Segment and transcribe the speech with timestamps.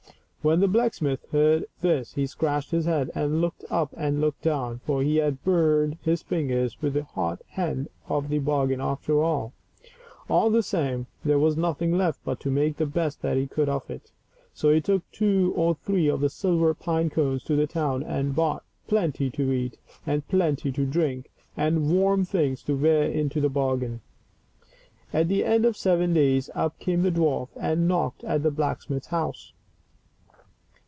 [0.43, 4.79] When the blacksmith heard this he scratched his head, and looked up and looked down,
[4.79, 9.53] for he had burned his fingers with the hot end of the bargain after all.
[10.27, 13.69] All the same, there was nothing left but to make the best that he could
[13.69, 14.11] of it.
[14.51, 18.33] So he took two or three of the silver pine cones to the town and
[18.35, 19.77] bought plenty to eat,
[20.07, 24.01] and plenty to drink, and warm things to wear into the bargain.
[25.13, 25.21] %\)M^mnitl9 takei» f dtoatf ii pitie^cotieift.
[25.21, 28.81] At the end of seven days up came the dwarf and knocked at the black
[28.81, 29.53] smith's house.